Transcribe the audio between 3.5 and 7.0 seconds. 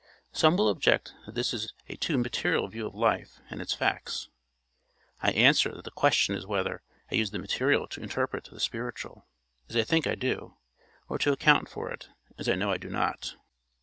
and its facts. I answer that the question is whether